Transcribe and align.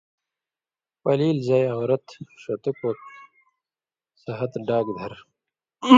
پلیلیۡ 1.01 1.43
زائ 1.47 1.63
(عورت) 1.75 2.05
ݜتُوک 2.41 2.77
ووک 2.81 2.99
سہتہۡ 4.21 4.63
ڈاگ 4.67 4.87
دھر 4.97 5.13